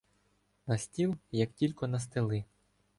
На 0.71 0.77
стіл 0.77 1.15
як 1.43 1.53
тілько 1.53 1.87
настели 1.87 2.45